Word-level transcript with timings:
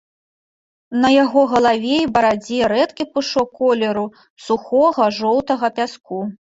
На 1.03 1.11
яго 1.23 1.43
галаве 1.51 1.93
і 2.05 2.09
барадзе 2.15 2.59
рэдкі 2.73 3.03
пушок 3.13 3.49
колеру 3.61 4.05
сухога 4.49 5.03
жоўтага 5.21 5.67
пяску. 5.81 6.19